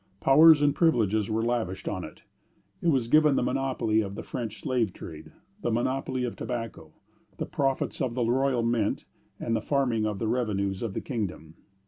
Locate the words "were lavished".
1.29-1.87